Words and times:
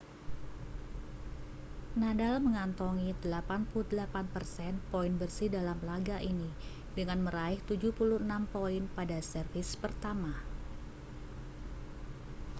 nadal 2.01 2.35
mengantongi 2.45 3.09
88% 3.23 3.85
poin 4.91 5.13
bersih 5.19 5.45
dalam 5.57 5.77
laga 5.89 6.17
ini 6.33 6.49
dengan 6.97 7.19
meraih 7.25 7.59
76 7.69 7.93
poin 8.53 8.81
pada 8.97 9.17
servis 9.31 9.69
pertama 9.83 10.33